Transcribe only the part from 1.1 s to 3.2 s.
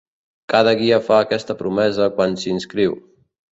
aquesta promesa quan s'inscriu.